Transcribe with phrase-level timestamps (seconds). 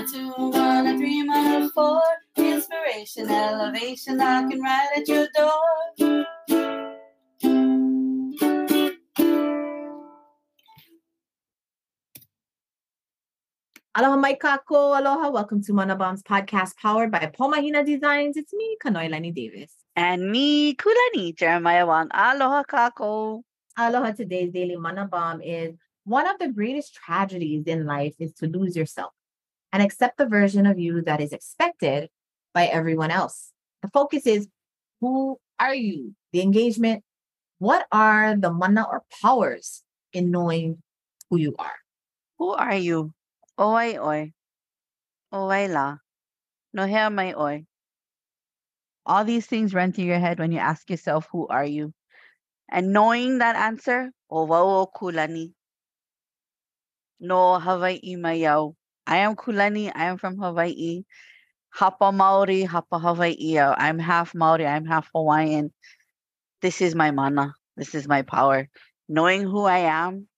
[0.00, 2.00] a two, one, a three, one, a four.
[2.36, 6.24] Inspiration, elevation, knocking right at your door.
[13.94, 15.28] Aloha mai kako, aloha.
[15.28, 18.38] Welcome to Mana Bombs podcast powered by Pomahina Designs.
[18.38, 19.70] It's me, Kanoilani Davis.
[19.96, 22.08] And me, Kulani, Jeremiah Wang.
[22.14, 23.42] Aloha kako.
[23.76, 24.12] Aloha.
[24.12, 25.74] Today's daily Mana Bomb is
[26.04, 29.12] one of the greatest tragedies in life is to lose yourself
[29.72, 32.08] and accept the version of you that is expected
[32.54, 33.52] by everyone else.
[33.82, 34.48] The focus is
[35.00, 36.14] who are you?
[36.32, 37.04] The engagement.
[37.58, 40.82] What are the mana or powers in knowing
[41.28, 41.76] who you are?
[42.38, 43.12] Who are you?
[43.60, 44.32] Oi oi.
[45.34, 45.96] Oi la.
[46.72, 47.64] No hair my oi.
[49.06, 51.92] All these things run through your head when you ask yourself, who are you?
[52.70, 54.46] And knowing that answer, o
[54.94, 55.52] kulani.
[57.18, 58.74] No Hawaii mayau.
[59.10, 59.90] I am kulani.
[59.92, 61.02] I am from Hawaii.
[61.76, 63.58] Hapa Maori, Hapa Hawaii.
[63.58, 64.64] I'm half Maori.
[64.64, 65.72] I'm half Hawaiian.
[66.62, 67.54] This is my mana.
[67.76, 68.68] This is my power.
[69.08, 70.28] Knowing who I am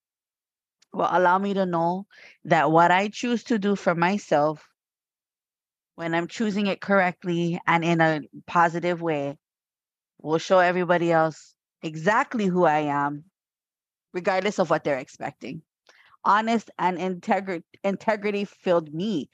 [0.94, 2.06] will allow me to know
[2.46, 4.66] that what I choose to do for myself,
[5.96, 9.36] when I'm choosing it correctly and in a positive way,
[10.22, 13.24] will show everybody else exactly who I am,
[14.14, 15.60] regardless of what they're expecting.
[16.24, 19.30] Honest and integri- integrity filled me.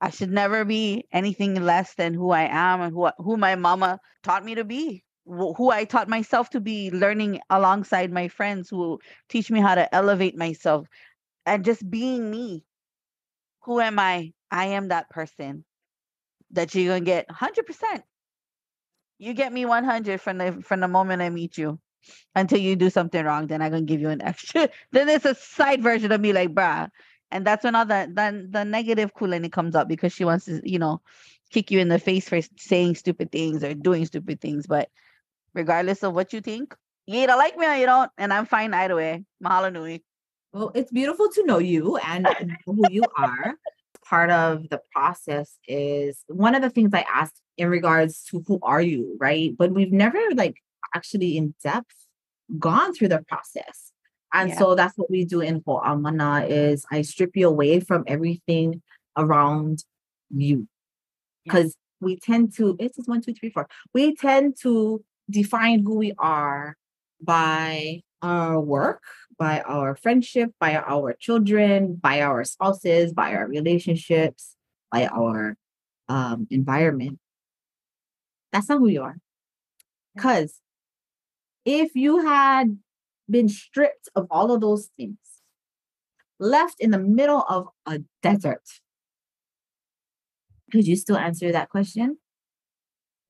[0.00, 4.00] I should never be anything less than who I am and who, who my mama
[4.22, 9.00] taught me to be who I taught myself to be learning alongside my friends who
[9.28, 10.86] teach me how to elevate myself
[11.46, 12.64] and just being me.
[13.62, 14.32] Who am I?
[14.50, 15.64] I am that person
[16.52, 18.04] that you're gonna get 100%.
[19.18, 21.80] You get me 100 from the from the moment I meet you
[22.34, 23.46] until you do something wrong.
[23.46, 24.68] Then I'm gonna give you an extra.
[24.92, 26.90] then there's a side version of me like, bruh.
[27.30, 30.60] And that's when all the the, the negative Kulani comes up because she wants to,
[30.64, 31.00] you know,
[31.50, 34.66] kick you in the face for saying stupid things or doing stupid things.
[34.66, 34.88] But
[35.54, 36.74] regardless of what you think.
[37.06, 39.24] You either like me or you don't, and I'm fine either way.
[39.42, 40.02] Mahalo nui.
[40.52, 42.28] Well, it's beautiful to know you and
[42.64, 43.54] who you are.
[44.04, 48.58] Part of the process is one of the things I asked in regards to who
[48.62, 49.54] are you, right?
[49.56, 50.56] But we've never like
[50.94, 52.03] actually in depth
[52.58, 53.92] gone through the process.
[54.32, 54.58] And yeah.
[54.58, 58.82] so that's what we do in Ho'amana is I strip you away from everything
[59.16, 59.84] around
[60.30, 60.66] you.
[61.44, 63.68] Because we tend to, it's just one, two, three, four.
[63.92, 66.76] We tend to define who we are
[67.22, 69.02] by our work,
[69.38, 74.56] by our friendship, by our children, by our spouses, by our relationships,
[74.90, 75.56] by our
[76.08, 77.18] um, environment.
[78.52, 79.16] That's not who you are.
[80.14, 80.60] Because
[81.64, 82.78] if you had
[83.30, 85.18] been stripped of all of those things,
[86.38, 88.62] left in the middle of a desert,
[90.70, 92.18] could you still answer that question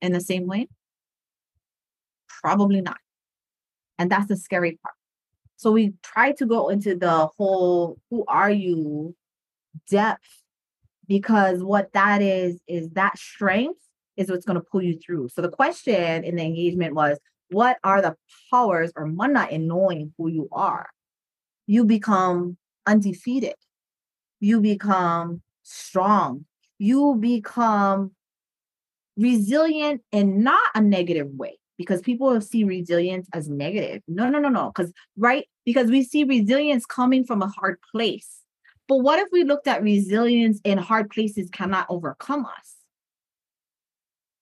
[0.01, 0.69] in the same way?
[2.43, 2.99] Probably not.
[3.99, 4.95] And that's the scary part.
[5.57, 9.15] So we try to go into the whole who are you
[9.89, 10.43] depth
[11.07, 13.81] because what that is is that strength
[14.17, 15.29] is what's going to pull you through.
[15.29, 17.19] So the question in the engagement was
[17.51, 18.17] what are the
[18.51, 20.89] powers or mana in knowing who you are?
[21.67, 22.57] You become
[22.87, 23.55] undefeated.
[24.41, 26.47] You become strong.
[26.79, 28.13] You become
[29.17, 34.03] resilient in not a negative way because people see resilience as negative.
[34.09, 34.73] No, no, no, no.
[34.75, 35.47] Because, right?
[35.65, 38.41] Because we see resilience coming from a hard place.
[38.87, 42.74] But what if we looked at resilience in hard places cannot overcome us?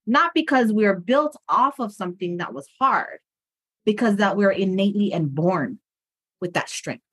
[0.07, 3.19] Not because we're built off of something that was hard,
[3.85, 5.79] because that we're innately and born
[6.41, 7.05] with that strength.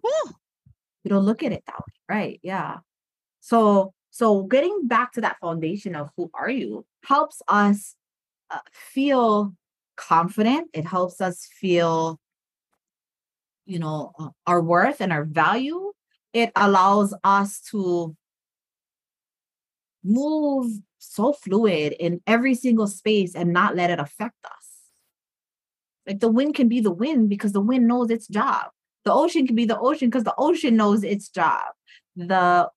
[0.00, 0.32] Whew.
[1.04, 2.40] We don't look at it that way, right?
[2.42, 2.78] Yeah.
[3.40, 7.94] So, so getting back to that foundation of who are you helps us
[8.50, 9.54] uh, feel
[9.96, 10.68] confident.
[10.72, 12.18] It helps us feel,
[13.64, 15.92] you know, uh, our worth and our value.
[16.32, 18.16] It allows us to
[20.04, 24.68] move so fluid in every single space and not let it affect us.
[26.06, 28.66] Like the wind can be the wind because the wind knows its job.
[29.04, 31.64] The ocean can be the ocean because the ocean knows its job.
[32.16, 32.68] The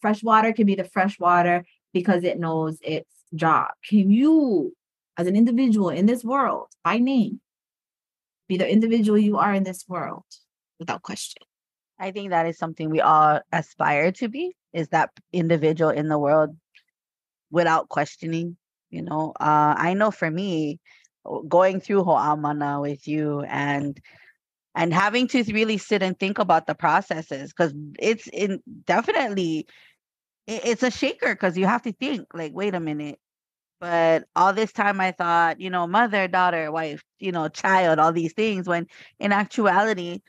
[0.00, 3.68] fresh water can be the fresh water because it knows its job.
[3.88, 4.74] Can you
[5.16, 7.40] as an individual in this world by name.
[8.48, 10.24] Be the individual you are in this world
[10.78, 11.42] without question.
[11.98, 16.18] I think that is something we all aspire to be is that individual in the
[16.18, 16.56] world
[17.50, 18.56] without questioning.
[18.90, 20.80] You know, uh, I know for me,
[21.48, 23.98] going through Ho'amana with you and
[24.74, 29.66] and having to really sit and think about the processes because it's in definitely
[30.46, 33.18] it- it's a shaker because you have to think like wait a minute
[33.80, 38.12] but all this time i thought you know mother daughter wife you know child all
[38.12, 38.86] these things when
[39.20, 40.20] in actuality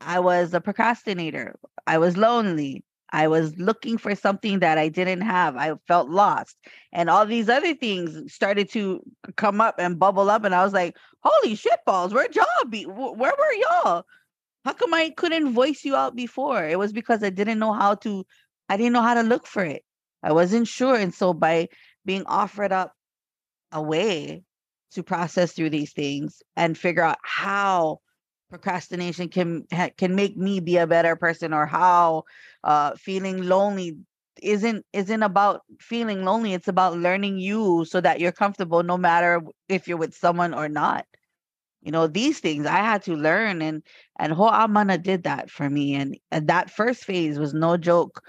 [0.00, 1.56] i was a procrastinator
[1.86, 5.56] i was lonely i was looking for something that i didn't have.
[5.56, 6.56] I felt lost.
[6.92, 9.02] And all these other things started to
[9.36, 12.84] come up and bubble up and i was like holy shit balls where'd y'all be?
[12.84, 14.04] Where were y'all?
[14.64, 16.64] How come i couldn't voice you out before?
[16.66, 18.26] It was because i didn't know how to
[18.68, 19.82] i didn't know how to look for it.
[20.22, 20.96] I wasn't sure.
[20.96, 21.68] And so by
[22.04, 22.94] being offered up
[23.72, 24.42] a way
[24.92, 28.00] to process through these things and figure out how
[28.54, 29.66] procrastination can
[29.98, 32.24] can make me be a better person or how
[32.64, 33.96] uh feeling lonely
[34.42, 39.42] isn't isn't about feeling lonely it's about learning you so that you're comfortable no matter
[39.68, 41.06] if you're with someone or not.
[41.82, 43.82] You know these things i had to learn and
[44.18, 48.22] and Ho'amana did that for me and, and that first phase was no joke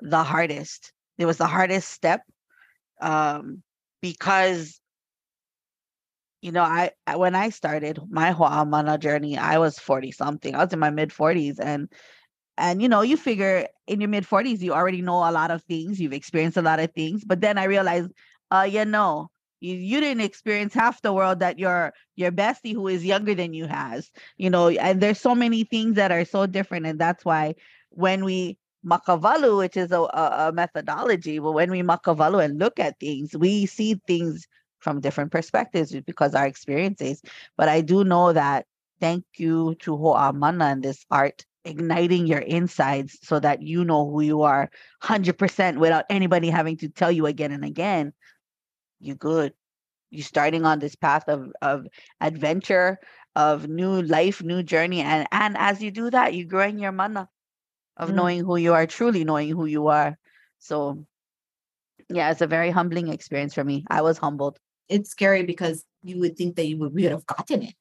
[0.00, 0.92] the hardest.
[1.18, 2.22] It was the hardest step
[3.00, 3.62] um
[4.02, 4.81] because
[6.42, 10.72] you know I, when i started my Ho'amana journey i was 40 something i was
[10.72, 11.88] in my mid 40s and
[12.58, 15.62] and you know you figure in your mid 40s you already know a lot of
[15.62, 18.10] things you've experienced a lot of things but then i realized
[18.50, 19.30] uh you know
[19.60, 23.54] you, you didn't experience half the world that your your bestie who is younger than
[23.54, 27.24] you has you know and there's so many things that are so different and that's
[27.24, 27.54] why
[27.90, 32.80] when we makawalu which is a, a, a methodology but when we makawalu and look
[32.80, 34.48] at things we see things
[34.82, 37.22] from different perspectives because our experiences
[37.56, 38.66] but i do know that
[39.00, 44.20] thank you to Ho'amana and this art igniting your insides so that you know who
[44.22, 44.70] you are
[45.02, 48.12] 100% without anybody having to tell you again and again
[49.00, 49.52] you're good.
[50.10, 51.86] You're starting on this path of of
[52.20, 52.98] adventure
[53.34, 57.28] of new life new journey and and as you do that you're growing your mana
[57.96, 58.14] of Mm.
[58.14, 60.18] knowing who you are truly knowing who you are.
[60.58, 61.06] So
[62.08, 63.84] yeah it's a very humbling experience for me.
[63.88, 64.58] I was humbled
[64.88, 67.74] It's scary because you would think that you would, would have gotten it.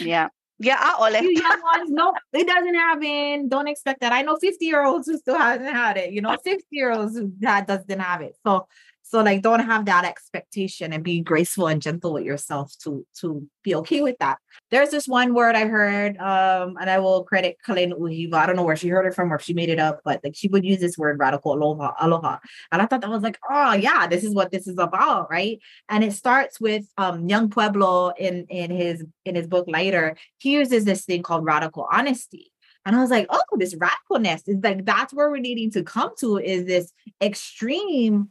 [0.00, 0.28] yeah
[0.58, 1.20] yeah ah, ole.
[1.22, 3.48] you young ones, no, it doesn't happen.
[3.48, 4.12] Don't expect that.
[4.12, 7.16] I know 50 year olds who still haven't had it, you know, 60 year olds
[7.16, 8.36] who that doesn't have it.
[8.46, 8.66] So,
[9.06, 13.46] so like don't have that expectation and be graceful and gentle with yourself to to
[13.62, 14.38] be okay with that.
[14.70, 18.34] There's this one word I heard, um, and I will credit Colleen Uhiva.
[18.34, 20.20] I don't know where she heard it from or if she made it up, but
[20.24, 22.38] like she would use this word radical aloha, aloha.
[22.72, 25.58] And I thought that was like, oh yeah, this is what this is about, right?
[25.90, 30.52] And it starts with um Yung Pueblo in in his in his book Lighter, he
[30.52, 32.52] uses this thing called radical honesty.
[32.86, 36.12] And I was like, oh, this radicalness is like that's where we're needing to come
[36.20, 36.90] to is this
[37.20, 38.30] extreme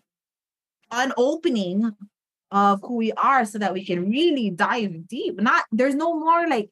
[0.94, 1.92] unopening
[2.52, 5.42] of who we are so that we can really dive deep.
[5.42, 6.70] Not there's no more like,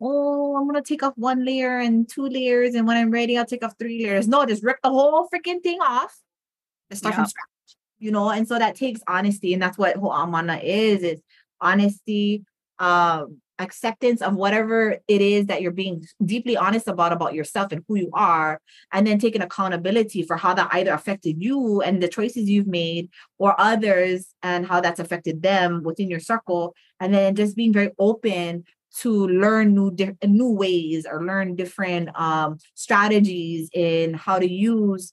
[0.00, 3.44] oh, I'm gonna take off one layer and two layers, and when I'm ready, I'll
[3.44, 4.26] take off three layers.
[4.26, 6.16] No, just rip the whole freaking thing off
[6.90, 7.44] and start from scratch.
[7.98, 11.20] You know, and so that takes honesty, and that's what Ho'amana is, is
[11.60, 12.44] honesty,
[12.78, 17.84] um, acceptance of whatever it is that you're being deeply honest about about yourself and
[17.88, 18.60] who you are
[18.92, 23.08] and then taking accountability for how that either affected you and the choices you've made
[23.38, 27.90] or others and how that's affected them within your circle and then just being very
[27.98, 28.64] open
[28.94, 35.12] to learn new di- new ways or learn different um strategies in how to use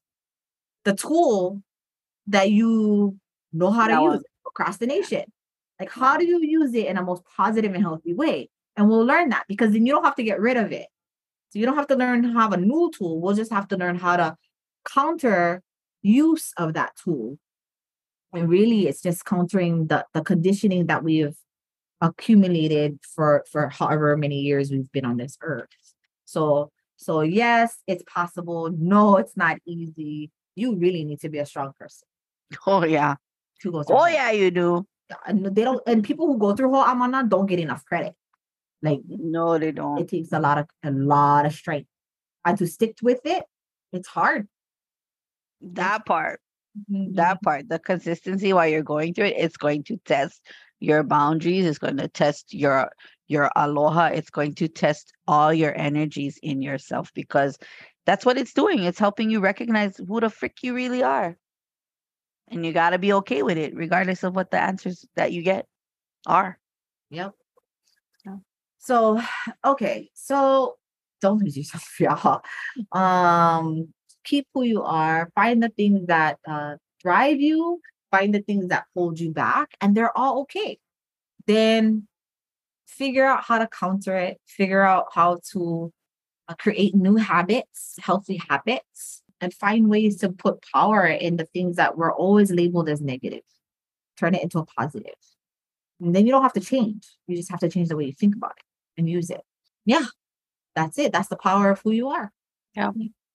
[0.85, 1.61] the tool
[2.27, 3.17] that you
[3.53, 5.25] know how to That use procrastination
[5.79, 8.49] like how do you use it in a most positive and healthy way?
[8.77, 10.87] And we'll learn that because then you don't have to get rid of it.
[11.49, 13.21] So you don't have to learn to have a new tool.
[13.21, 14.37] We'll just have to learn how to
[14.85, 15.61] counter
[16.01, 17.37] use of that tool.
[18.33, 21.35] And really it's just countering the the conditioning that we've
[22.01, 25.69] accumulated for for however many years we've been on this earth.
[26.25, 28.69] So so yes it's possible.
[28.77, 30.31] No it's not easy.
[30.55, 32.07] You really need to be a strong person.
[32.67, 33.15] Oh yeah.
[33.65, 34.13] Oh that.
[34.13, 34.85] yeah you do
[35.31, 38.13] they don't and people who go through Ho'amana don't get enough credit.
[38.81, 39.99] Like no they don't.
[39.99, 41.87] it takes a lot of a lot of strength.
[42.45, 43.43] And to stick with it
[43.91, 44.47] it's hard.
[45.61, 46.41] That part.
[46.91, 47.15] Mhm.
[47.15, 50.41] that part the consistency while you're going through it it's going to test
[50.81, 52.91] your boundaries it's going to test your
[53.27, 57.57] your aloha it's going to test all your energies in yourself because
[58.05, 58.83] that's what it's doing.
[58.83, 61.37] It's helping you recognize who the frick you really are
[62.49, 65.41] and you got to be okay with it regardless of what the answers that you
[65.41, 65.67] get
[66.25, 66.59] are
[67.09, 67.33] Yep.
[68.25, 68.35] Yeah.
[68.79, 69.21] So,
[69.65, 70.09] okay.
[70.13, 70.75] So
[71.21, 72.41] don't lose yourself, y'all.
[72.91, 77.79] Um, keep who you are, find the things that uh drive you,
[78.11, 80.79] find the things that hold you back, and they're all okay.
[81.47, 82.07] Then
[82.87, 85.91] figure out how to counter it, figure out how to
[86.47, 91.75] uh, create new habits, healthy habits, and find ways to put power in the things
[91.75, 93.41] that were always labeled as negative.
[94.17, 95.15] Turn it into a positive.
[96.01, 97.05] And then you don't have to change.
[97.27, 98.63] You just have to change the way you think about it
[98.97, 99.41] and use it.
[99.85, 100.05] Yeah,
[100.75, 101.11] that's it.
[101.11, 102.31] That's the power of who you are.
[102.75, 102.91] Yeah.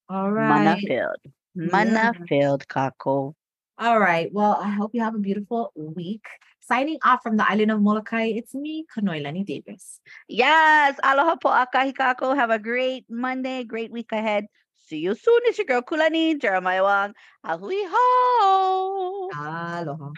[0.08, 0.84] All Mana right.
[0.86, 1.22] filled.
[1.54, 2.24] Mana Yeah.
[2.28, 3.34] filled, Kako.
[3.78, 4.30] All right.
[4.32, 6.24] Well, I hope you have a beautiful week.
[6.60, 10.00] Signing off from the island of Molokai, it's me, Kanoilani Davis.
[10.28, 10.96] Yes.
[11.02, 12.36] Aloha po akahi kako.
[12.36, 14.46] Have a great Monday, great week ahead.
[14.90, 15.40] See you soon.
[15.44, 17.14] It's your girl Kulani, Jeremiah Wang.
[17.46, 19.30] Ahui ho.
[19.32, 20.10] Aloha.